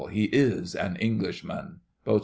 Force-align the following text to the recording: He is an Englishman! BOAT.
He 0.09 0.23
is 0.23 0.73
an 0.73 0.95
Englishman! 0.95 1.81
BOAT. 2.05 2.19